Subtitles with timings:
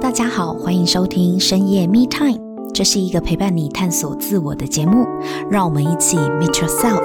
[0.00, 2.38] 大家好，欢迎收听深夜 Me Time，
[2.74, 5.06] 这是一个陪伴你探索自我的节目，
[5.50, 7.02] 让我们一起 Meet Yourself。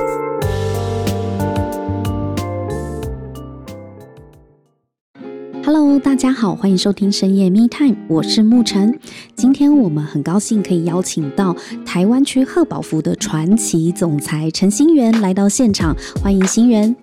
[5.64, 9.00] Hello，大家好，欢迎收听深夜 Me Time，我是沐晨。
[9.36, 11.56] 今天我们很高兴可以邀请到
[11.86, 16.94] 台湾区贺宝福的传奇总裁陈欣媛来到现场，欢迎欣媛。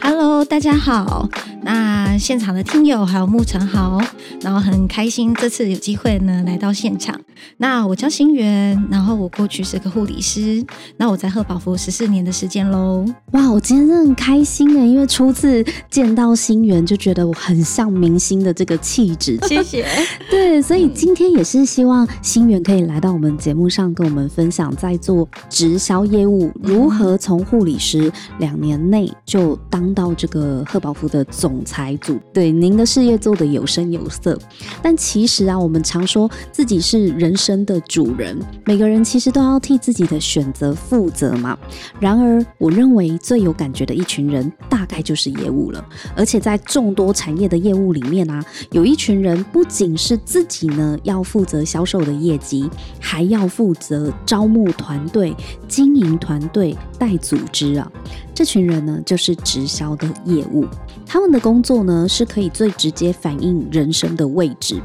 [0.00, 1.28] Hello，大家好。
[1.66, 4.00] 那现场的听友还有沐晨好，
[4.40, 7.20] 然后很开心这次有机会呢来到现场。
[7.56, 10.64] 那我叫新源，然后我过去是个护理师，
[10.96, 13.04] 那我在贺宝福十四年的时间喽。
[13.32, 19.36] 哇，我今天真的很开心诶，因为初次见到新源就觉得我很像明星的这个气质。
[19.48, 19.84] 谢谢。
[20.30, 31.55] 对，所以今天也是希望新源可以来到我们节目上跟我们分享，在做直销业务如何从护理师两年内就当到这个贺宝福的总。
[31.56, 34.38] 总裁组，对您的事业做得有声有色，
[34.82, 41.56] 但其实啊，我们常说自己是人生的主人，每个人其实都要替自己的选择负责嘛。
[41.98, 45.82] 然而，我认为最有感觉的一群人，大概就是业务了。
[46.14, 52.68] 而且在众多产业的业务里面啊，有一群人不仅是自己呢要负责销售的业绩，
[53.00, 55.34] 还要负责招募团队、
[55.66, 57.90] 经营团队、带组织啊。
[58.34, 60.66] 这群人呢，就是直销的业务。
[61.08, 64.82] 他们的工作呢，是可以最直接反映人生的位置。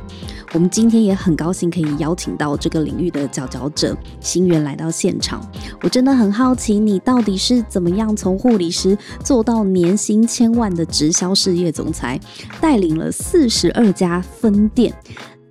[0.54, 5.44] 我们今天也很高兴可以邀请到这个领域的佼佼者欣媛来到现场。
[5.82, 12.20] 我真的很好奇，你到底是怎么样从护理师做到年薪千万的直销事业总裁，
[12.62, 14.94] 带领了四十二家分店？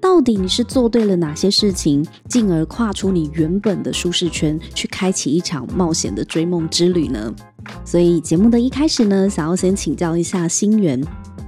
[0.01, 7.35] 到底你是做对了哪些事情，进而跨出你原本的舒适圈，去开启一场冒险的追梦之旅呢？
[7.85, 11.03] 所以节目的一开始呢，想要先请教一下新源，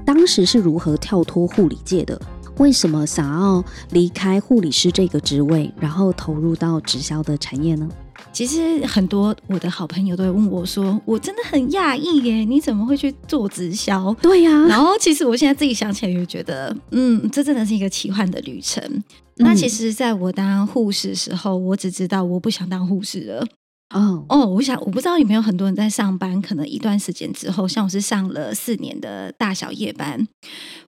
[0.05, 2.21] 当时是如何跳脱护理界的？
[2.59, 7.89] 为什么想要离开护理师这个职位，然后投入到直销的产业呢？
[8.31, 18.83] 其实很多我的好朋友都会问我说：“我真的很讶异耶，你怎么会去做直销？”对呀、啊，然后其实我现在自己想起来，就觉得，嗯，这真的是一个奇幻的旅程。
[18.85, 19.03] 嗯、
[19.37, 23.47] 那其实，在我当护士的时候，我只知道我不想当护士了。
[23.93, 30.27] 哦哦，我想我不知道有没有很多人在上班，可能一段时间之后，像我是上了四年的大小夜班，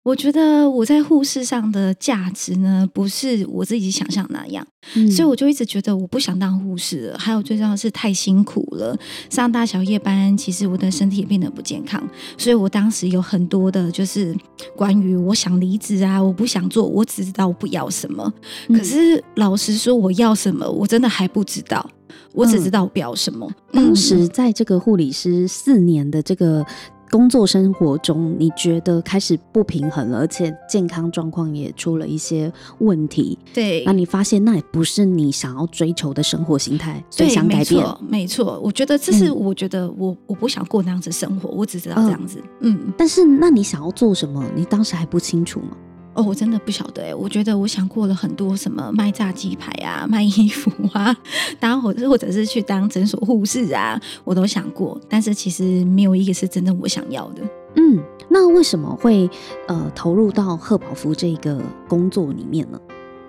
[0.02, 7.18] 我觉得我在护士上的价值呢，不是我自己想象那样，嗯，所以我就一直觉得我不想当护士了。
[7.18, 8.96] 还有最重要的是太辛苦了，
[9.28, 12.02] 上大小夜班，其实我的身体也变得不健康，
[12.38, 14.34] 所以我当时有很多的就是
[14.76, 18.32] 关于我想离职啊，我不想做，我只知道我不要什么，
[18.68, 21.86] 可是老实说我要什么，我真的还不知道。
[22.32, 23.50] 我只知道我不要什么。
[23.72, 26.64] 嗯、当时在这个护理师四年的这个
[27.10, 33.38] 工作生活中，你觉得开始不平衡了，而且健康状况也出了一些问题。
[33.52, 37.86] 对，那你发现那也不是你想要追求的生活形态，所以想改变。
[38.08, 42.40] 没错，我觉得这是我觉得我、嗯、我不想过那样子生活，我只知道这样子。
[42.60, 44.44] 嗯，嗯，但是那你想要做什么？
[44.56, 45.76] 你当时还不清楚吗？
[46.14, 51.14] 哦，我真的不晓得哎，我觉得我想过了很多，什么卖炸鸡排啊，卖衣服啊，
[51.58, 57.42] 当或或者是去当诊所护士啊，我都想过，但是其实没有一个是真正我想要的。
[57.76, 59.28] 嗯，那为什么会
[59.66, 62.80] 呃投入到贺宝芙这个工作里面呢？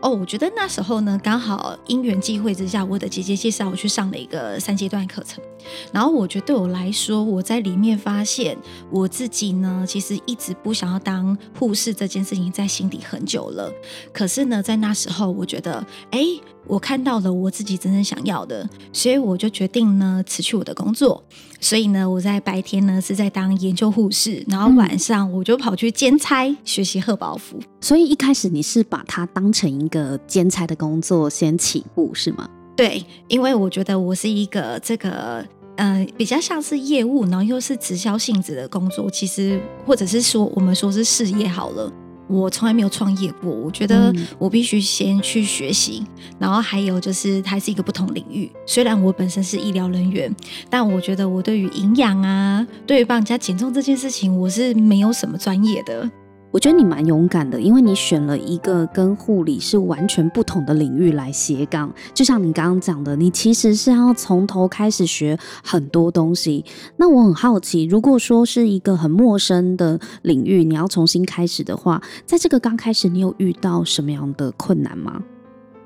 [0.05, 5.43] 哦，我觉得那时候呢，刚好因缘际会之下，我的姐姐介绍我去上了一个三阶段课程。
[5.91, 8.55] 然后我觉得对我来说，我在里面发现
[8.91, 13.71] 我自己呢，其实一直不想要当护士这件事情在心底很久了。
[14.13, 16.19] 可是呢，在那时候，我觉得，哎。
[16.67, 21.23] 我看到了我自己真正想要的，所以我就决定呢辞去我的工作。
[21.61, 27.59] 所以呢，我在白天呢是在当研究护士，然后晚上我就跑去兼差学习贺宝福。
[27.81, 32.49] 所以一开始你是把它当成一个兼差的工作先起步是吗？
[32.75, 35.45] 对，因为我觉得我是一个这个
[35.77, 41.91] 呃比较像是业务，然后又是直销性质的工作，其实或者是说我们说是事业好了。
[42.27, 48.51] 我从来没有创业过，我觉得我必须先去学习，嗯，然后还有就是它是一个不同领域。
[48.65, 50.33] 虽然我本身是医疗人员，
[50.69, 56.09] 但我觉得我对于营养啊，对于帮人家减重这件事情，我是没有什么专业的。
[56.55, 61.93] 我觉得你蛮勇敢的，因为你选了一个跟护理是完全不同的领域来斜杠。
[62.13, 66.63] 就像你刚刚讲的，你其实是要从头开始学很多东西。
[66.95, 75.21] 那我很好奇，如果说是一个很陌生的领域，你要重新开始的话，在这个刚开始，你有遇到什么样的困难吗？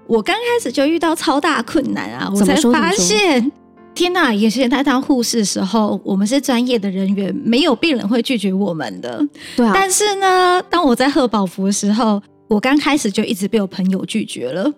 [0.06, 2.32] 我刚开始就遇到超大困难啊！
[2.32, 3.52] 我才发现。
[4.00, 4.32] 天呐！
[4.34, 9.22] 以前在当护士的时候，我们是专业的人员，没有病人会拒绝我们的。
[9.58, 9.74] 对啊。
[9.76, 14.72] 但是呢，当我在贺宝福的时候，我刚开始就一直被我朋友拒绝了。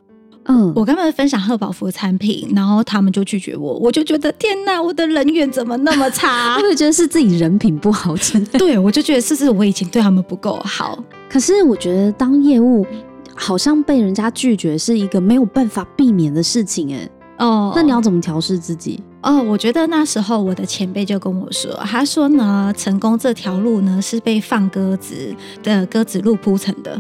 [0.46, 6.56] 嗯，我跟他们分享贺宝福的产品，然后他们就拒绝我，我就觉得天哪，我的人缘怎么那么差？
[6.58, 8.58] 我就觉得是自己人品不好，真的。
[8.58, 10.98] 对，我就觉得是不是我以前对他们不够好？
[11.30, 12.84] 可是我觉得当业务
[13.36, 17.08] 好像被人家拒绝是一个没有办法避免的事情，哎。
[17.38, 19.00] 哦，那你要怎么调试自己？
[19.24, 27.00] 哦，我觉得那时候我的前辈就跟我说，他说呢，成功这条路呢是被放鸽子的鸽子路铺成的。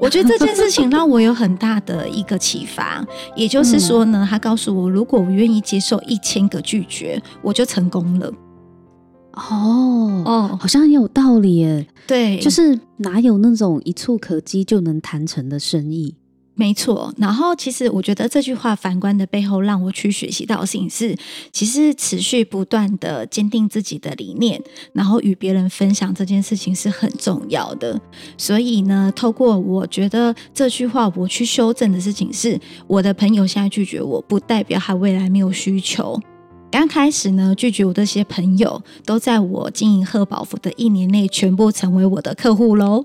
[0.00, 3.04] 我觉得这件事情让我有很大的一个启发，
[3.34, 8.30] 也就是说呢，他告诉我，如果我愿意接受一千个拒绝，我就成功了。
[9.32, 11.86] 哦哦，好像很有道理耶。
[12.06, 16.14] 对，就是哪有那种一触可几就能谈成的生意？
[16.58, 21.14] 没错，然后其实我觉得这句话反观的背后，让我去学习到的事情是，
[21.52, 24.58] 其实持续不断的坚定自己的理念，
[24.94, 28.00] 然后与别人分享这件事情是很重要的。
[28.38, 36.18] 所以呢，透过我觉得这句话，我去修正的事情是，我的朋友现在拒绝我，不代表他未来没有需求。
[36.70, 43.04] 刚开始呢，拒绝我这些朋友，都在我经营贺宝福的一年内，全部成为我的客户喽。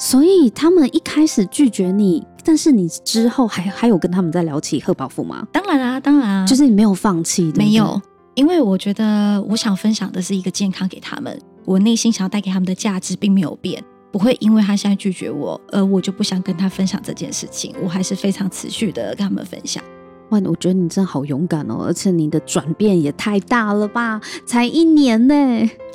[0.00, 5.46] 所以他们一开始拒绝你，但是你之后还还有跟他们在聊起贺宝富吗？
[5.52, 8.00] 当然啊，当然啊，就是你没有放弃，对对没有，
[8.34, 19.82] 因为我觉得我想分享的是一个健康给他们，我内心想要带给他们的价值并没有变，不会因为他现在拒绝我，而我就不想跟他分享这件事情，我还是非常持续的跟他们分享。
[20.30, 25.34] 哇，我觉得你真的好勇敢哦，而且你的转变也太大了吧，才一年呢。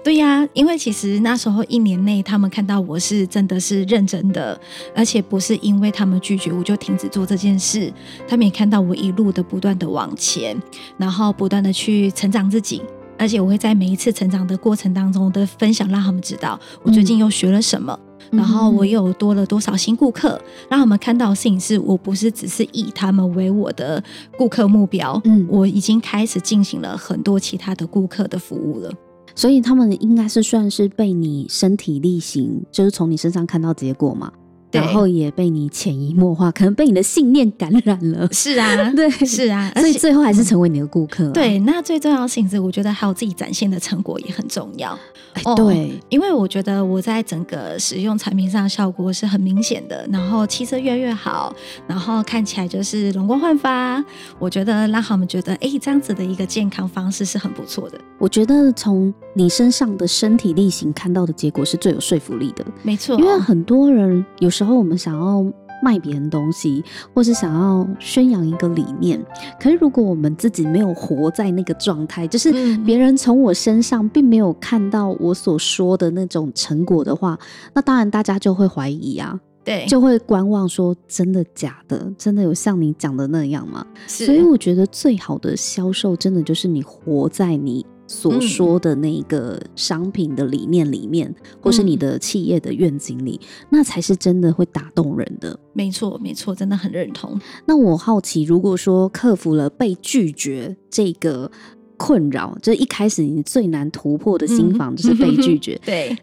[0.04, 4.60] 对呀，因为其实那时候一年内，他们看到我是真的是认真的，
[4.94, 7.92] 而且不是因为他们拒绝我就停止做这件事。
[8.28, 10.62] 他们也看到我一路的不断的往前，
[10.98, 12.82] 然后不断的去成长自己，
[13.18, 17.98] 而且我会在每一次成长的过程当中的分享，让他们知道我最近又学了什么，
[18.32, 20.38] 嗯、然后我又多了多少新顾客，
[20.70, 24.04] 让他们看到的事情是我不是只是以他们为我的
[24.38, 28.92] 顾客目标，嗯，我已经开始进行了很多其他的顾客的服务了。
[29.36, 34.32] 所以他们应该是算是被你身体力行，就是从你身上看到结果嘛。
[34.72, 38.28] 然后也被你潜移默化，可能被你的信念感染了。
[38.34, 41.30] 是啊， 对，是啊，所以最后还是成为你的顾客。
[41.30, 44.98] 对，那最重要的是，我觉得还有自己展现的成果也很重要。
[45.34, 51.56] 哎，对，因为我觉得我在整个使用产品上效果是很明显的，然后气色越来越好，
[51.86, 54.04] 然后看起来就是容光焕发。
[54.40, 58.02] 我觉得让他们觉得，哎，这样子的一个健康方式是很不错的。
[58.18, 62.66] 我觉得从你身上的身体力行看到的结果是最有说服力的。
[62.84, 64.74] 没错，因为很多人有时候。
[64.84, 65.46] 我们想要
[65.82, 66.84] 卖别人东西，
[67.14, 69.24] 或是想要宣扬一个理念，
[69.58, 77.40] 可是如果我们自己没有活在那个状态，就是别人从我身上并没有看到我所说的那种成果的话，
[77.74, 83.86] 那当然大家就会怀疑啊，对，就会观望说真的假的，真的有像你讲的那样吗？
[84.06, 87.86] 所以我觉得最好的销售，真的就是你活在你。
[88.14, 95.60] 所说的那个商品的理念里面，嗯、或是你的企业的愿景里，那才是真的会打动人的。
[95.74, 97.40] 没错，没错，真的很认同。
[97.66, 101.50] 那我好奇，如果说克服了被拒绝这个
[101.98, 105.74] 困扰，就一开始你最难突破的心防就是被拒绝。
[105.74, 106.18] 嗯、 对，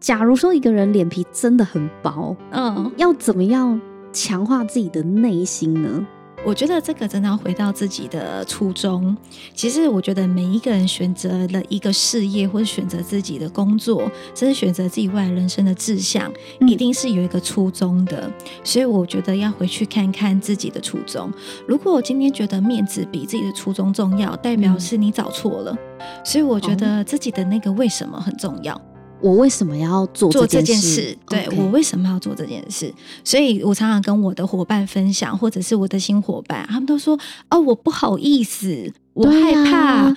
[0.00, 3.78] 假如说一个人脸皮真的很薄，嗯，要怎么样
[4.12, 6.06] 强化自己的内心呢？
[6.46, 9.16] 我觉得这个真的要回到自己的初衷。
[9.54, 14.02] 其实，我觉得每一个人选择了一个事业，或者选择自己的工作，
[14.34, 18.30] 甚至选择自己未来人生的志向，一定是有一个初衷的。
[18.62, 21.32] 所以，我觉得要回去看看自己的初衷。
[21.66, 25.74] 如果我今天觉得面子比自己的初衷重要，代表是你找错了。
[26.22, 28.78] 所以，我觉得自己的那个为什么很重要。
[29.24, 31.16] 我为什么要做这件事？
[31.26, 32.92] 对我为什么要做这件事？
[33.24, 40.16] 所以我常常跟我的伙伴分享，或者是我的新伙伴，他们都说：“哦，我不好意思，我害怕，啊、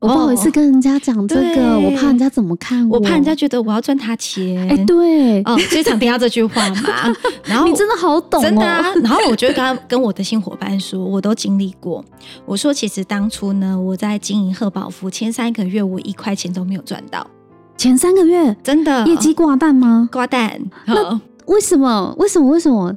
[0.00, 7.14] 我不好意思跟人家讲这个，哦、我怕人家怎么看我，我怕人家觉得我要赚他钱。”哎，对，哦，经常听到这句话嘛。
[7.46, 8.92] 然后你真的好懂、哦，真的、啊。
[9.04, 12.04] 然后我就跟他跟我的新伙伴说，我都经历过。
[12.44, 17.24] 我说，其实当初呢，我在经营贺宝芙前三个月，我一块钱都没有赚到。
[17.78, 20.08] 前三个月真的业绩挂蛋吗？
[20.10, 20.60] 挂蛋。
[20.84, 22.12] 那为什么？
[22.18, 22.48] 为什么？
[22.48, 22.92] 为什么？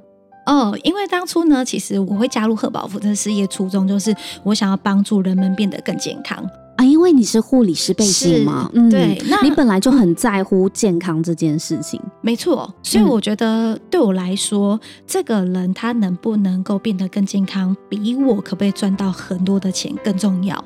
[0.48, 6.44] 哦，因为当初呢，其实我会加入贺宝福这事业，初衷就是我想要帮助人们变得更健康
[6.78, 6.84] 啊。
[6.84, 12.02] 因为你是护理师背景嘛，嗯，对，那你本来就很在乎健康这件事情。
[12.22, 20.62] 没错，所以我觉得对我来说，嗯、这个人他能不能够变得更健康，比我可不可以赚到很多的钱更重要。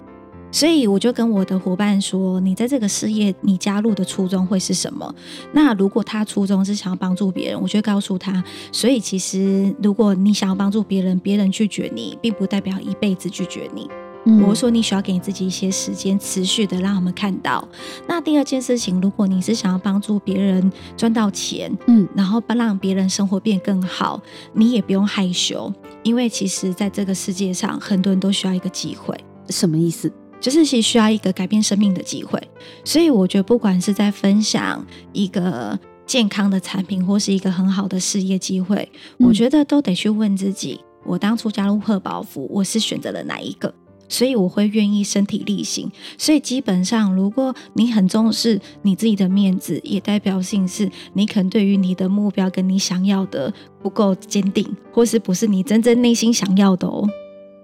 [0.51, 5.13] 所以我就跟我的伙伴说：“你在这个事业，你加入的初衷会是什么？
[5.51, 8.41] 那如果他初衷是想要帮助别人，我就告诉他。
[8.71, 13.89] 所以其实，如果你想要帮助别人，别人拒绝你，并不代表一辈子拒绝你。
[14.27, 17.67] 嗯、我说你需要给你自己一些时间，持续的让我们看到。
[18.07, 24.19] 那第二件事情，如果你是想要帮助别人赚到钱，嗯，然后帮让别人生活变更好，
[24.53, 25.71] 你也不用害羞，
[26.01, 29.15] 因为其实在这个世界上，很多人都需要一个机会。
[29.49, 30.11] 什么意思？”
[30.45, 32.39] 就是其需要一个改变生命的机会，
[32.83, 35.75] 所以我觉得不管是在分享一个
[36.05, 38.87] 健康的产品，或是一个很好的事业机会，
[39.17, 43.73] 嗯、我觉得都得去问自己：我当初加入贺宝福，我是选择了哪一个？
[44.07, 45.91] 所以我会愿意身体力行。
[46.15, 57.09] 所以基本上，如果你很重视你自己的面子，也代表性是你可能对于你的目标跟你想要的不够坚定，或是不是你真正内心想要的哦。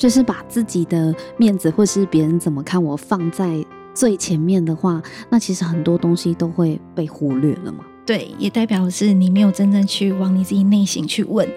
[0.01, 7.85] 就是把自己的面子，或是别人怎么看我放在最前面的话，那其实很多东西都会被忽略了嘛。
[8.03, 11.47] 对，也代表是你没有真正去往你自己内心去问，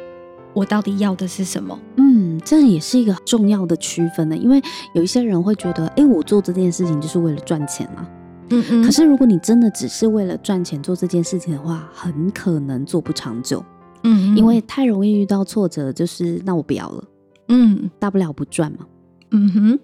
[0.53, 1.81] 我到底要的是什么？
[1.97, 4.37] 嗯，这也是一个重要的区分呢。
[4.37, 4.61] 因为
[4.93, 8.07] 有一些人会觉得，哎，我做这件事情就是为了赚钱嘛。
[8.51, 8.85] 嗯嗯。
[8.85, 13.65] 可是如果你真的只是为了赚钱做这件事情的话，很可能做不长久。
[14.03, 14.37] 嗯嗯。
[14.37, 17.03] 因为太容易遇到挫折，就是那我不要了。
[17.49, 18.87] 嗯，大不了不赚嘛。
[19.31, 19.79] 嗯哼，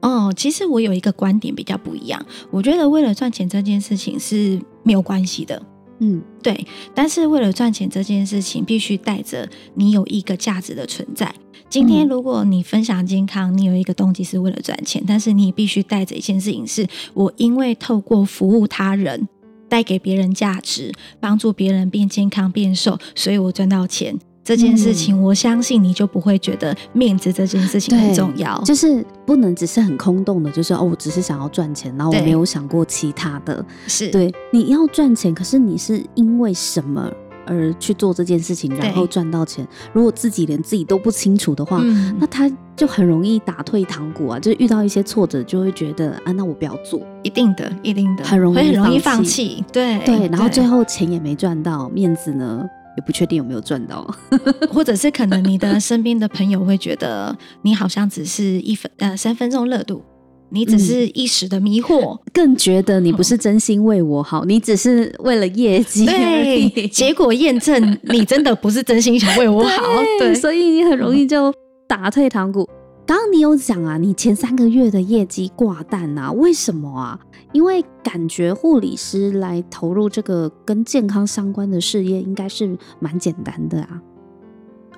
[0.00, 2.26] 哦，其实我有一个观点比较不一样。
[2.50, 5.62] 我觉得为了赚钱这件事情是没有关系的。
[6.00, 6.66] 嗯，对。
[6.92, 11.32] 但是为了赚钱这件事情，必须带着你有一个价值的存在。
[11.70, 19.28] 今天如果你分享健康，你有一个动机是为了赚钱，但是你必须带着一件事情是：我因为透过服务他人，
[19.68, 24.18] 带给别人价值，帮助别人变健康、变瘦，所以我赚到钱。
[24.46, 33.64] 这件事情，我相信你就不会觉得面子这件事情很重要，就是不能只是很空洞的，就是哦，我只是想要赚钱，然后我没有想过其他的。
[33.88, 37.10] 是对，你要赚钱，可是你是因为什么
[37.44, 39.66] 而去做这件事情，然后赚到钱？
[39.92, 49.64] 如果自己连自己都不清楚的话，嗯，那他就很容易打退堂鼓啊，就是遇到一些挫折就会觉得啊，那我不要做，一定的，一定的，很容易很容易放弃。
[49.72, 52.64] 对对，然后最后钱也没赚到，面子呢？
[52.96, 54.06] 也不确定有没有赚到，
[54.72, 60.02] 或者是可能你的身边的朋友会觉得你好像只是一分呃三分钟热度，
[60.50, 66.06] 你只是一时的迷惑，嗯， 更觉得你不是真心为我好，你只是为了业绩。
[66.06, 69.82] 对，结果验证你真的不是真心想为我好，
[70.18, 71.52] 对，对，所以你很容易就
[71.88, 72.68] 打退堂鼓。
[73.06, 77.16] 刚刚你有讲啊，你前三个月的业绩挂蛋啊，为什么啊？
[77.52, 84.00] 因为感觉护理师来投入这个跟健康相关的事业，应该是蛮简单的啊。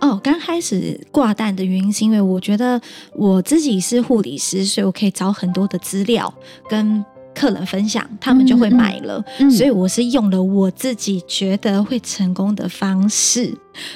[0.01, 2.81] 哦，刚开始挂蛋的原因是因为我觉得
[3.15, 6.33] 我自己是护理师，所以我可以找很多的资料
[6.69, 9.23] 跟客人分享，他们就会买了。
[9.39, 13.53] 嗯嗯、所以我是用了我自己觉得会成功的方式。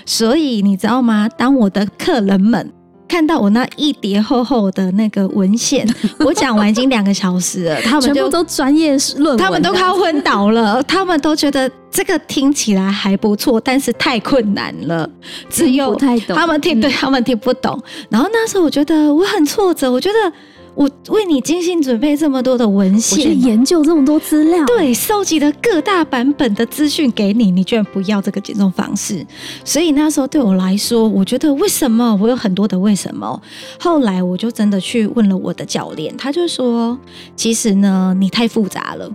[0.06, 1.28] 所以你知道吗？
[1.28, 2.72] 当我的客人们。
[3.12, 5.86] 看到我那一叠厚厚的那个文献，
[6.20, 15.06] 我讲完已经两个小时了，他们就全部都专业论文，他们都快要昏倒了，他们都觉得这个听起来还不错，但是太困难了，
[15.50, 15.94] 只有
[16.28, 17.78] 他们听对，他们听不懂。
[18.08, 20.32] 然后那时候我觉得我很挫折，我觉得。
[20.74, 29.24] 我为你精心准备这么多的文献，去研究这么多资料，对，收集了各大版本的资讯给你，你居然不要这个减重方式。
[29.64, 33.40] 所以那时候对我来说，我觉得为什么我有很多的为什么。
[33.78, 36.98] 后来我就真的去问了我的教练，他就说，
[37.36, 39.10] 其实呢，你太复杂了。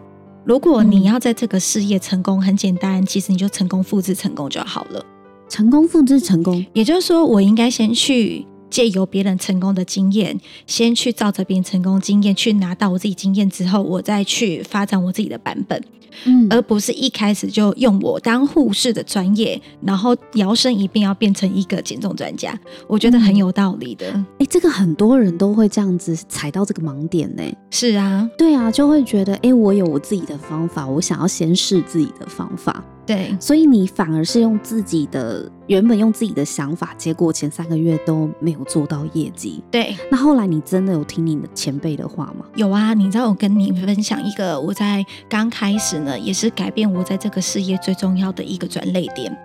[0.45, 5.03] 如果你要在这个事业成功，很简单，其实你就成功复制成功就好了。
[5.49, 8.45] 成功复制成功，也就是说，我应该先去。
[8.69, 15.81] 借由别人成功的经验，先去照着别人成功经验去拿到我自己经验之后，我再去发展我自己的版本，
[16.25, 24.07] 嗯，而不是一开始就用我当护士的专业，然后摇身一变要变成一个减重专家，我觉得很有道理的。
[24.07, 27.43] 哎、欸，这个很多人都会这样子踩到这个盲点呢。
[27.69, 32.83] 是啊，对啊，就会觉得，哎、欸，我有我自己的方法，我想要先试自己的方法。
[33.05, 39.63] 对，所以你反而是用自己的原本用自己的想法，结果前三个月都没有做到业绩。
[39.71, 42.45] 对，那后来你真的有听你的前辈的话吗？
[42.55, 49.35] 有啊，你知道我跟你分享一个，我在刚开始呢，也是改变我在这个事业最重要的一个转捩点。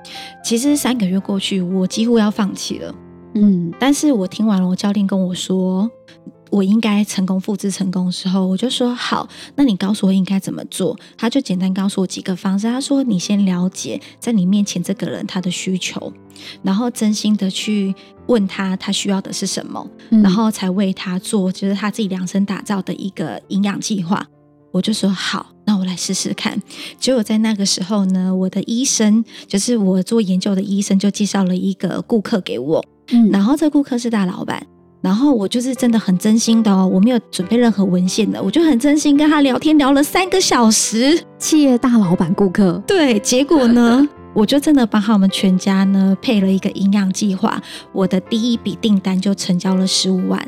[0.45, 2.95] 其实三个月过去，我几乎要放弃了。
[3.35, 5.91] 嗯，但是我听完了，我教练跟我说，
[6.51, 10.95] 我应该成功复制成功的时候，我就说好，那你告诉我应该怎么做？
[11.17, 12.67] 他就简单告诉我几个方式。
[12.67, 16.13] 他说，你先了解在你面前这个人他的需求，
[16.63, 17.95] 然后真心的去
[18.27, 24.27] 问他他需要的是什么，嗯、然后才为他做，就是他自己量身打造的一个营养计划。
[24.73, 26.61] 我就说好，那我来试试看。
[26.99, 32.85] 结果在那个时候呢，我的医生就是我做研究的医生，就介绍了一个顾客给我。
[33.13, 34.67] 嗯，然后这顾客是大老板，
[35.03, 41.23] 然后我就是真的很真心的哦，我没有准备任何文献的，我就很真心跟他聊天，聊了三个小时。
[41.39, 47.61] 企业大老板顾客，对，结果呢，我就真的帮他们全家呢配了一个营养计划，
[47.93, 50.43] 我的第一笔订单就成交了十五万。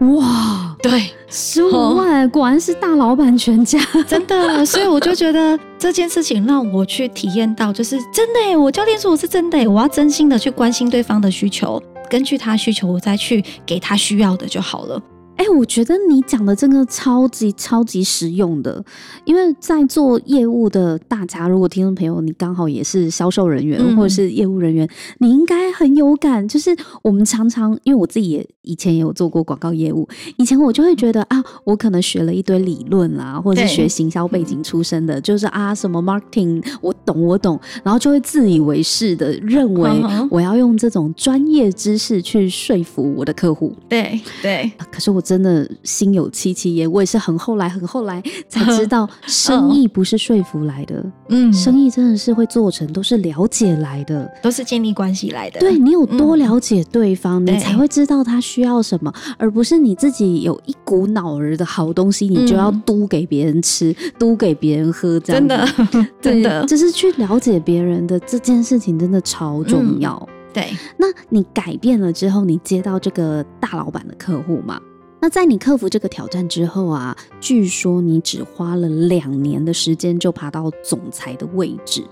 [0.00, 4.64] 哇，对，十五万，哦，果然是大老板全家，真的。
[4.64, 8.56] 所以我就觉得这件事情让我去体验到，就是真的哎。
[8.56, 15.02] 我教练说我是真的哎，我要真心的去关心对方的需求，根据他需求，我再去给他需要的就好了。
[15.38, 18.84] 哎、欸，我觉得你讲的这个超级超级实用的，
[19.24, 26.46] 因为在做业务的大家，如果听众朋友你刚好也是销售人员或者是业务人员，嗯、你应该很有感。
[26.48, 39.88] 就是我们常常，因为我自己也以前也有做过广告业务，以前我就会觉得啊，我可能学了一堆理论啦，或者是学行销背景出身的，就是啊什么 marketing 我懂我懂，然后就会自以为是的认为
[40.32, 43.72] 我要用这种专业知识去说服我的客户。
[43.88, 45.22] 对对、啊，可是我。
[45.28, 55.60] 真的心有戚戚焉，我也是很后来很后来才知道， 生意不是说服来的，嗯，生意真的是会做成，都是了解来的，都是建立关系来的。
[55.60, 65.46] 对，你有多了解对方，嗯，你才会知道他需要什么，而不是你自己有一股脑儿的好东西，你就要嘟给别人吃，嘟给别人喝，这样。
[65.46, 65.68] 真的，
[66.22, 70.16] 真的，就是去了解别人的这件事情，真的超重要。
[70.26, 74.80] 嗯，对，那你改变了之后，你接到这个大老板的客户吗？
[75.20, 82.04] 那在你克服这个挑战之后啊，据说你只花了两年的时间就爬到总裁的位置，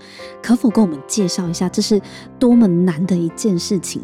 [0.43, 2.01] 可否跟我们介绍一下这是
[2.37, 4.01] 多么难的一件事情？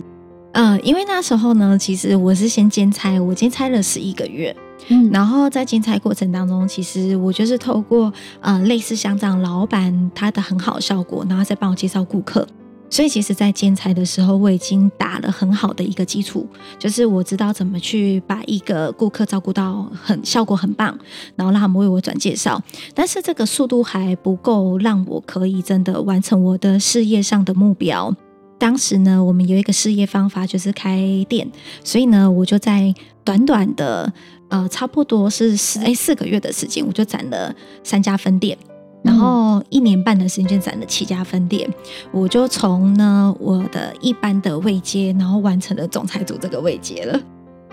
[0.54, 4.56] 嗯，因为那时候呢，其实我是先兼差，我兼差了十一个月，
[4.88, 12.48] 嗯，然后在兼差过程当中，其实我就是透过呃类似像这样老板他的很好的效果，然后再帮我介绍顾客。
[12.94, 16.48] 所以其实，在兼差的时候，我已经打了很好的一个基础，
[16.78, 20.96] 就是我知道怎么去把一个顾客照顾到很效果很棒，
[21.36, 22.62] 然后让他们为我转介绍。
[22.94, 28.16] 但是这个速度还不够，让我可以真的完成我的事业上的目标。
[28.60, 31.52] 当时呢，我们有一个事业方法就是开店，
[31.84, 34.14] 所以呢，我就在短短的
[34.50, 38.56] 呃，差不多是四哎四个月的时间，我就攒了三家分店。
[39.04, 41.70] 然后一年半的时间就攒了七家分店，
[42.12, 47.20] 我就从呢我的一般的位阶，然后完成了总裁组这个位阶了。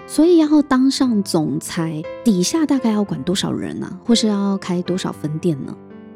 [0.07, 3.87] 所以要当上总裁，底下大概要管多少人呢？
[3.87, 4.01] 啊？
[4.05, 5.73] 或是要开多少分店呢？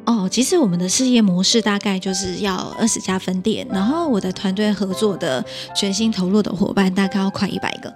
[0.06, 5.42] 哦，其实我们的事业模式大概就是要二十家分店，然后我的团队合作的
[5.76, 7.88] 全心投入的伙伴大概要快一百个。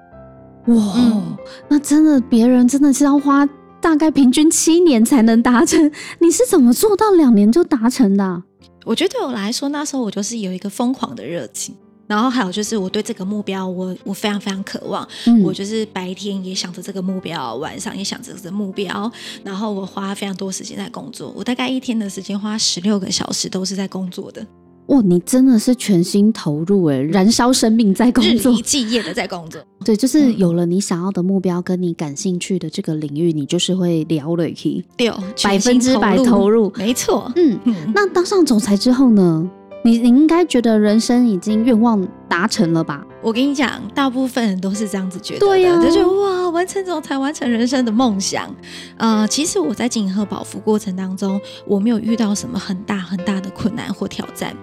[0.73, 1.37] 哇，嗯，
[1.69, 3.45] 那真的别人真的是要花。
[3.81, 8.43] 大概平均七年才能达成，你是怎么做到两年就达成的啊？
[8.85, 11.75] 我觉得对我来说，那时候我就是有一个疯狂的热情，
[12.07, 15.07] 然后还有就是我对这个目标我，我我非常非常渴望。
[15.27, 19.11] 嗯，我就是白天也想着这个目标，晚上也想着这个目标，
[19.45, 21.33] 然后我花非常多时间在工作。
[21.37, 24.45] 我大概一天的时间花十六个小时都是在工作的。
[24.87, 29.63] 哇，你真的是全心投入诶，燃烧生命在工作，日以继夜的在工作。
[29.89, 35.11] 对，就是有了你想要的目标，跟你感兴趣的这个领域，你就是会聊了去，对，
[35.43, 37.33] 百分之百投入，没错。
[37.37, 37.59] 嗯，
[37.95, 39.49] 那当上总裁之后呢？
[39.85, 43.03] 你你应该觉得人生已经愿望达成了吧？
[43.23, 48.55] 我跟你讲，大部分人都是这样子觉得的，对呀、啊，就觉得哇，完成总裁，完成人生的梦想。
[48.97, 54.55] 呃，其实我在经营贺宝芙过程当中，我没有遇到什么很大很大的困难或挑战。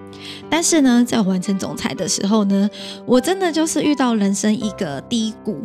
[0.50, 2.68] 但是呢，在完成总裁的时候呢，
[3.04, 5.62] 我真的就是遇到人生一个低谷。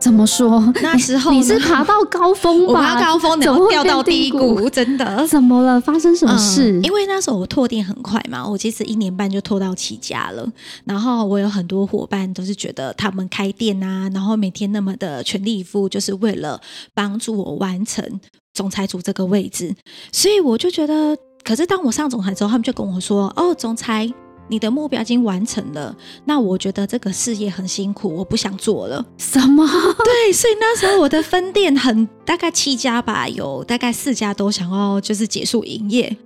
[0.00, 0.72] 怎么说？
[0.80, 2.72] 那时候你是爬到高峰吧？
[2.72, 5.26] 我爬高峰，然后掉到低谷，真的？
[5.26, 5.80] 怎么了？
[5.80, 6.78] 发生什么事？
[6.78, 10.46] 嗯，因为那时候我拓店很快嘛，我其实一年半就拓到起家了。
[10.84, 16.60] 然后我有很多伙伴都是觉得他们开店啊，然后每天那么的全力以赴，就是为了
[16.94, 18.20] 帮助我完成
[18.54, 19.74] 总裁组这个位置。
[20.12, 24.08] 所以我就觉得，可是当我上总裁之后，他们就跟我说：“哦，总裁。”
[24.48, 29.04] 你的目标已经完成了，那我觉得这个事业很辛苦，我不想做了。
[29.16, 29.66] 什么？
[30.04, 36.16] 对，所以那时候我的分店很大概七家吧，有大概四家都想要就是结束营业。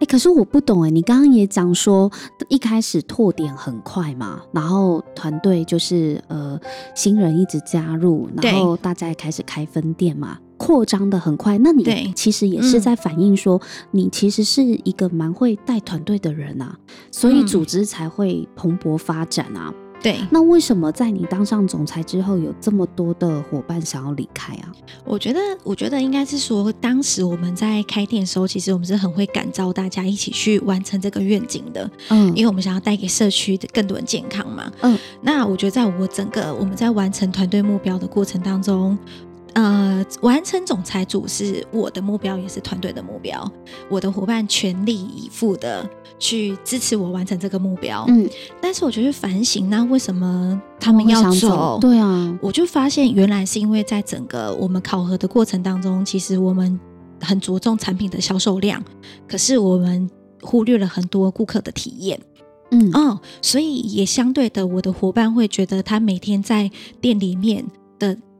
[0.00, 2.10] 哎，可是我不懂哎，你刚刚也讲说
[2.48, 6.58] 一开始拓点很快嘛，然后团队就是呃
[6.94, 11.56] 新人一直加入，然后大家也开始开分店嘛，扩张的很快。
[11.56, 13.58] 那你其实也是在反映说，
[13.92, 16.76] 你其实是一个蛮会带团队的人啊，
[17.10, 19.72] 所以组织才会蓬勃发展啊。
[20.02, 24.72] 对，那为什么在你当上总裁之后，有这么多的伙伴想要离开啊？
[25.04, 31.90] 我觉得，我觉得应该是说，当时我们在开店的时候，其实我们是很会感召大家一起去完成这个愿景的。
[32.08, 34.70] 嗯，因为我们想要带给社区的更多人健康嘛。
[34.80, 38.98] 嗯，那我觉得，在我整个我们在完成团队目标的过程当中。
[39.54, 43.50] 呃，完成总裁组是我的目标，也是团队的目标。
[43.88, 48.04] 我的伙伴全力以赴的去支持我完成这个目标。
[48.08, 48.28] 嗯，
[48.60, 51.48] 但是我就去反省，那为什么他们要走？
[51.48, 56.78] 走对啊，我就发现原来是因为在整个我们考核的过程当中，其实我们
[57.20, 58.82] 很着重产品的销售量，
[59.28, 60.08] 可是我们
[60.42, 62.20] 忽略了很多顾客的体验。
[62.72, 67.79] 嗯哦，所以也相对的，我的伙伴会觉得他每天在店里面的。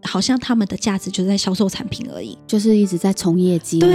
[0.02, 3.78] 好像他们的价值就在销售产品而已，就是一直在冲业绩。
[3.78, 3.94] 对，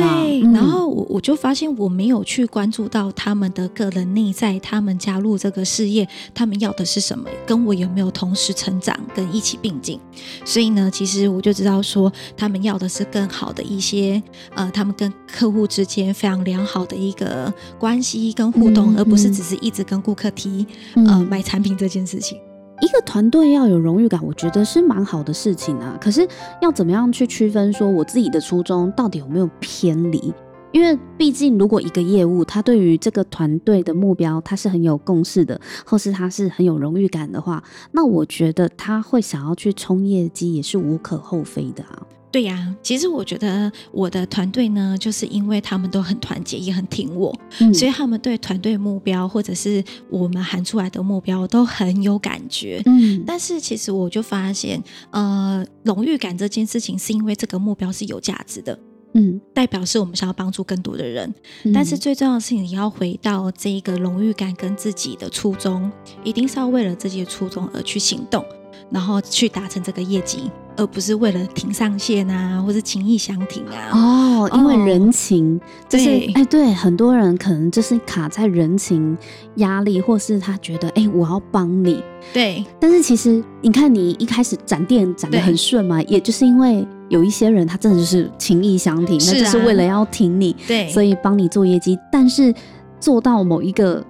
[0.53, 9.99] 然后我我就发现我没有去关注到他们的个人内在，他们加入这个事业，他们要的是什么，跟我有没有同时成长，跟一起并进。
[10.45, 14.21] 所以呢，其实我就知道说，他们要的是更好的一些，
[14.53, 20.65] 呃，他们跟客户之间非常良好的一个关系跟互动，嗯嗯、而不是只是一直跟顾客提，
[20.95, 22.37] 呃，买产品这件事情。
[22.81, 25.97] 一个团队要有荣誉感，我觉得是蛮好的事情啊。
[25.99, 26.27] 可是
[26.61, 30.33] 要怎么样去区分说我自己的初衷到底有没有偏离？
[30.71, 42.05] 因为毕竟如果一个业务他对于这个团队的目标他是很有共识的，或是他是很有荣誉感的话，那我觉得他会想要去冲业绩也是无可厚非的啊。
[42.35, 52.81] 对呀、啊，其实我觉得我的团队呢，就是因为他们都很团结，也很挺我，嗯、所以他们对团队目标或者是我们喊出来的目标都很有感觉。
[52.87, 58.77] 嗯，但是其实我就发现，呃，荣誉感这件事情是因为这个目标是有价值的，
[59.13, 61.33] 嗯，代表是我们想要帮助更多的人。
[61.63, 65.89] 嗯、但是最重要的是，你要回到这一个荣誉感跟自己的初衷，
[66.21, 68.43] 一定是要为了自己的初衷而去行动。
[68.91, 73.89] 然后去达成这个业绩，而不是为了停上线啊，或是情意相挺啊。
[73.91, 79.17] 哦，因为人情，哦、就是哎对，对，很多人可能就是卡在人情
[79.55, 82.03] 压力，或是他觉得哎，我要帮你。
[82.33, 82.63] 对。
[82.79, 91.97] 但是其实你看，你一开始展店展得很顺嘛，也就是因为有一些人他真的就是情意相挺，啊、那就是为了要挺你，对，所以帮你做业绩。
[92.11, 92.53] 但是
[92.99, 94.05] 做到某一个。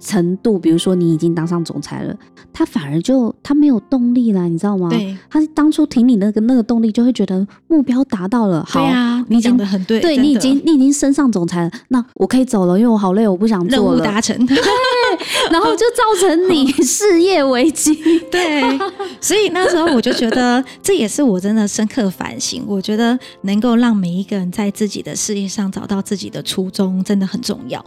[0.00, 2.14] 程度，比如说你已经当上总裁了，
[2.52, 4.88] 他反而就他没有动力了，你知道吗？
[4.90, 8.64] 对，他当初挺你那个那个动力，就会觉得目标达到了。
[8.68, 13.96] 好，对啊，你讲的很对，对，你已经你已经升上总裁了，那我可以走了，因为我好累，我不想做了。
[13.96, 14.56] 任务达成， 对，
[15.50, 17.94] 然后就造成你事业危机。
[18.30, 18.62] 对，
[19.20, 22.64] 所以那时候我就觉得，这也是我真的深刻反省。
[22.66, 27.84] 我觉得能够让每一个人在自己的事业上找到自己的初衷，真的很重要。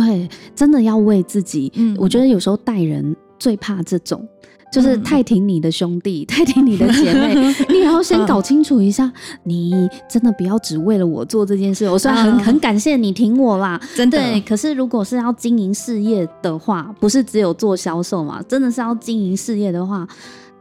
[0.00, 1.72] 对，真的要为自己。
[1.74, 4.26] 嗯，我觉得有时候带人最怕这种，
[4.72, 7.34] 就是太挺你的兄弟，嗯、 太挺你的姐妹，
[7.68, 9.12] 你也要先搞清楚一下，嗯、
[9.44, 11.88] 你真的不要只为了我做这件事。
[11.88, 14.18] 我虽然很、嗯、很感谢你挺我啦，真的。
[14.18, 18.42] 对，可是如果是要经营事业的话，不是只有做销售嘛？
[18.48, 20.06] 真的是要经营事业的话，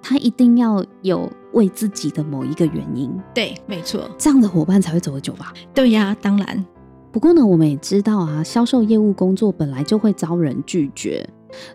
[0.01, 3.11] 他一定要有为自己的某一个原因。
[3.33, 5.53] 对，没错，这样的伙伴才会走得久吧？
[5.73, 6.65] 对呀，当然。
[7.17, 11.27] 不过呢，我们也知道啊，销售业务工作本来就会遭人拒绝。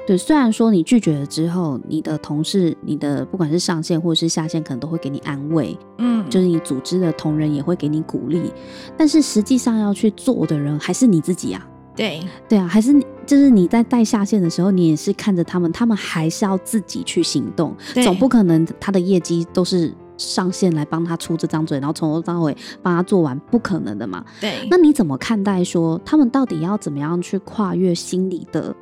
[0.06, 8.52] 对，虽然说你拒绝了之后，你的同事、你的不管是上线或者是下线，可能都会给你安慰，嗯，就是你组织的同仁也会给你鼓励。
[8.96, 11.66] 但是实际上要去做的人还是你自己啊。
[11.96, 12.94] 对，对啊，还是
[13.26, 19.92] 就是你在带下线的时候，你也是看着他们，他们还是要自己去行动，总不可能他的业绩都是。
[20.16, 24.24] 上线来帮他出这张嘴，然后从头到尾帮他做完，不可能的嘛。
[24.40, 28.74] 对，那你怎么看待说他们到底要怎么样去跨越心里的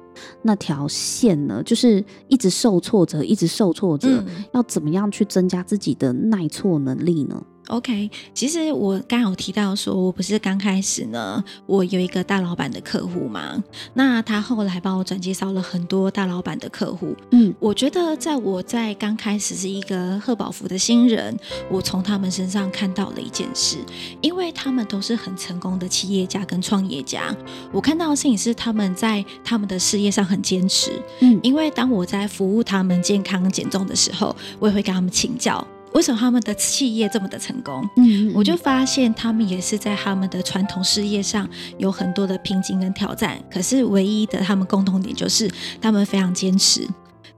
[0.42, 1.62] 那条线呢？
[1.62, 13.62] 就是一直受挫折，一直受挫折，嗯、要怎么样去增加自己的耐挫能力呢？OK，其实我刚好提到说，我不是刚开始呢，我有一个大老板的客户嘛，
[13.94, 17.14] 那他后来帮我转介绍了很多大老板的客户。
[17.30, 21.36] 嗯，我觉得在我在刚开始是一个贺宝福的新人，
[21.70, 23.76] 我从他们身上看到了一件事，
[24.20, 27.34] 因为他们都是很成功的企业家跟创业家，
[27.72, 31.00] 我看到的事情是他们在他们的事业上很坚持。
[31.20, 35.64] 嗯，因为当我在服务他们健康减重的时候，我也会跟他们请教。
[35.92, 37.88] 为什么他们的企业这么的成功？
[37.96, 41.48] 嗯，我就发现他们也是在他们的传统事业上
[41.78, 45.50] 有很多的瓶颈跟挑战，可是唯一的他们共同点就是
[45.80, 46.86] 他们非常坚持。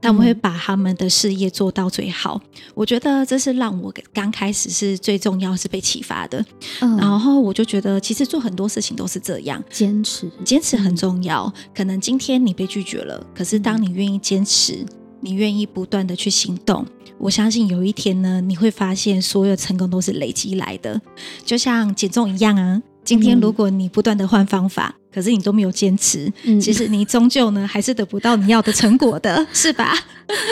[0.01, 2.37] 他们会把他们的事业做到最好，
[2.75, 6.45] 我觉得这是让我刚开始是最重要，是被启发的。
[6.81, 11.49] 嗯，然后我就觉得，其实做很多事情都是这样，坚持，坚持很重要。
[11.73, 14.85] 可能今天你被拒绝了，可是当你愿意坚持，
[15.23, 16.85] 你愿意不断的去行动，
[17.17, 21.01] 我相信有一天呢，你会发现所有成功都是累积来的，
[21.45, 22.81] 就像减重一样啊。
[23.05, 29.93] 今天如果你不断的换方法，可是你都没有坚持，嗯、其实你终究呢还是得不到你要的成果的， 是吧？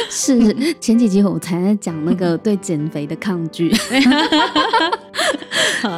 [0.10, 3.70] 是前几集我才在讲那个对减肥的抗拒，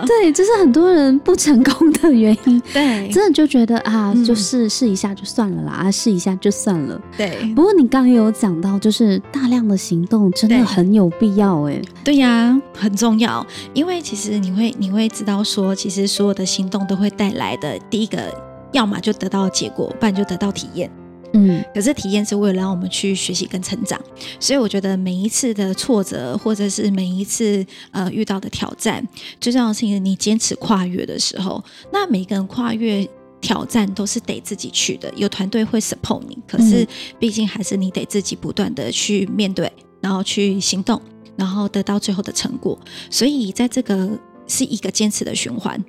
[0.05, 2.61] 对，这是很多人不成功的原因。
[2.71, 7.01] 对，真的就觉得啊，就试试一下就算了啦，啊，试一下就算了。
[7.17, 7.51] 对。
[7.55, 11.81] 不过你刚刚有讲到，就是大量的行动真的很有必要哎。
[12.03, 18.52] 对呀，很重要，因为其实你会你会知道说，其实所有的行动都会带来的第一个。
[18.73, 20.91] 要么就得到结果，不然就得到体验。
[21.35, 23.99] 嗯，可是体验是为了让我们去学习跟成长，
[24.39, 29.03] 所以我觉得每一次的挫折，或者是每一次呃遇到的挑战，
[29.41, 33.03] 最重要的是你坚持跨越的时候，那每个人跨越
[33.41, 41.01] 挑战都是得自己去的，有团队会 support 你，可是毕竟还是你得自己不断的去面对，然后去行动，
[41.35, 42.77] 然后得到最后的成果。
[43.09, 44.07] 所以在这个
[44.47, 45.83] 是一个坚持的循环，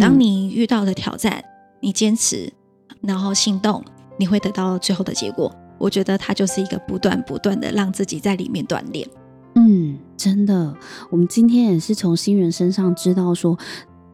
[0.00, 1.42] 当你遇到的挑战。
[1.84, 2.50] 你坚持，
[3.02, 3.84] 然后行动，
[4.18, 5.54] 你会得到最后的结果。
[5.76, 9.06] 我觉得它就是一个不断不断的让自己在里面锻炼。
[9.54, 10.74] 嗯，真的，
[11.10, 13.58] 我们今天也是从新人身上知道说，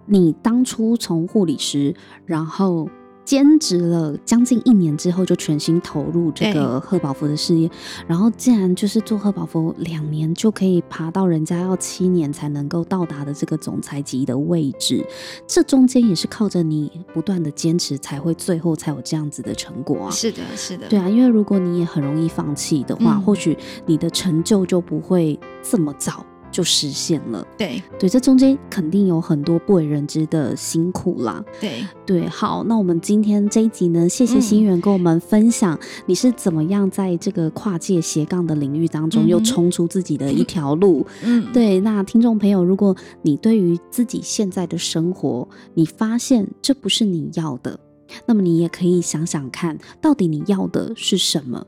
[0.07, 1.95] 你当初从护理师，
[2.27, 2.91] 然后。
[3.31, 7.71] 兼职了将近一年之后，就全心投入这个贺宝福的事业。
[8.09, 15.07] 然后，竟然就是做贺宝福两年就可以爬到人家要七年才能够到达的这个总裁级的位置，
[15.47, 20.11] 这中间也是靠着你不断的坚持，才会最后才有这样子的成果啊！
[20.11, 26.27] 是的，是的，对啊，因为如果你也很容易放弃的话，嗯、或许你的成就就不会这么早。
[26.51, 31.45] 就实现了，对对，这中间肯定有很多不为人知的辛苦啦。
[31.61, 41.07] 对对，好，那我们今天这一集呢，谢谢心源跟我们分享你是怎么样在这个跨界斜杠的领域当中又冲出自己的一条路。
[41.23, 47.79] 嗯，对，那听众朋友，如果你对于自己现在的生活，你发现这不是你要的，
[48.27, 51.65] 那么你也可以想想看，到底你要的是什么。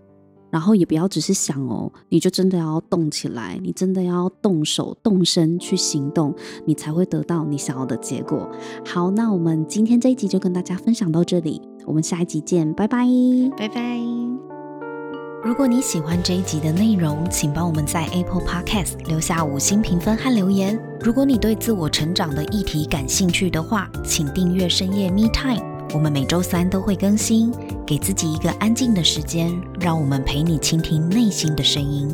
[0.52, 6.34] 然后也不要只是想哦，你就真的要动起来，你真的要动手动身去行动，
[6.66, 8.46] 你才会得到你想要的结果。
[8.84, 13.06] 好，那我们今天这一集就跟大家分享到这里，我们下一集见，拜拜，
[13.56, 13.98] 拜拜。
[15.42, 20.78] 如果你喜欢这一集的内容，请帮我们在 Apple Podcast 留下五星评分和留言。
[21.00, 25.71] 如果你对自我成长的议题感兴趣的话，请订阅深夜 Me Time。
[25.94, 27.52] 我们每周三都会更新，
[27.86, 32.08] 给自己一个安静的时间，让我们陪你倾听内心的声音。